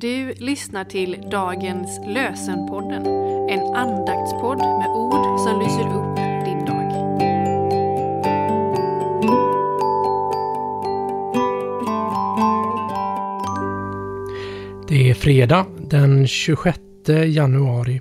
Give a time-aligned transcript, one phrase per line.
[0.00, 3.06] Du lyssnar till dagens lösenpodden,
[3.48, 6.92] en andaktspodd med ord som lyser upp din dag.
[14.88, 16.78] Det är fredag den 26
[17.26, 18.00] januari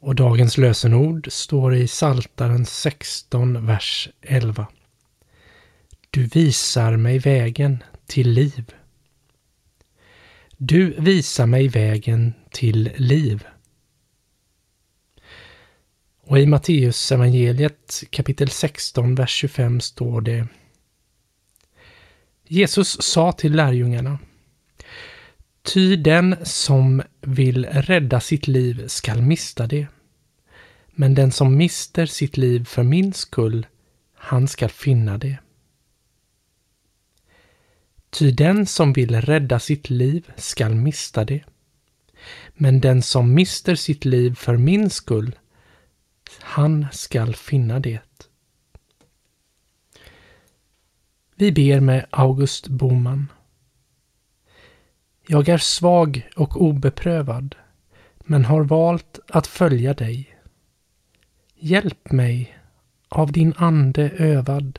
[0.00, 4.66] och dagens lösenord står i Saltaren 16, vers 11.
[6.10, 8.74] Du visar mig vägen till liv.
[10.64, 13.44] Du visar mig vägen till liv.
[16.20, 20.46] Och i Matteus evangeliet kapitel 16, vers 25 står det
[22.48, 24.18] Jesus sa till lärjungarna
[25.62, 29.86] Ty den som vill rädda sitt liv skall mista det.
[30.90, 33.66] Men den som mister sitt liv för min skull,
[34.14, 35.38] han skall finna det.
[38.12, 41.44] Ty den som vill rädda sitt liv skall mista det.
[42.54, 45.38] Men den som mister sitt liv för min skull,
[46.40, 48.00] han skall finna det.
[51.34, 53.32] Vi ber med August Boman.
[55.26, 57.54] Jag är svag och obeprövad,
[58.18, 60.38] men har valt att följa dig.
[61.54, 62.58] Hjälp mig,
[63.08, 64.78] av din ande övad,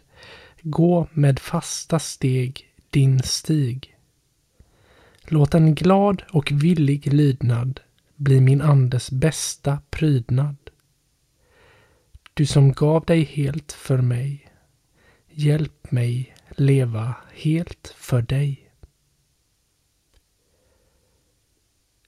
[0.61, 3.97] gå med fasta steg din stig.
[5.23, 7.79] Låt en glad och villig lydnad
[8.15, 10.55] bli min andes bästa prydnad.
[12.33, 14.51] Du som gav dig helt för mig,
[15.29, 18.71] hjälp mig leva helt för dig.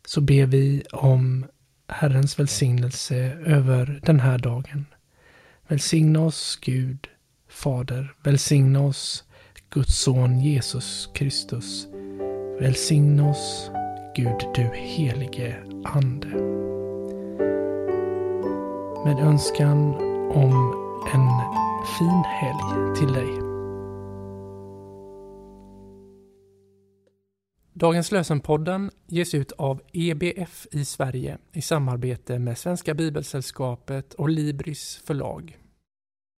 [0.05, 1.45] Så ber vi om
[1.87, 4.85] Herrens välsignelse över den här dagen.
[5.67, 7.07] Välsigna oss Gud,
[7.47, 8.13] Fader.
[8.23, 9.23] Välsigna oss
[9.75, 11.87] Guds son Jesus Kristus.
[12.59, 13.71] Välsigna oss,
[14.15, 16.27] Gud du helige Ande.
[19.05, 19.95] Med önskan
[20.31, 20.53] om
[21.13, 21.29] en
[21.99, 23.29] fin helg till dig.
[27.73, 35.01] Dagens lösenpodden ges ut av EBF i Sverige i samarbete med Svenska Bibelsällskapet och Libris
[35.05, 35.57] förlag.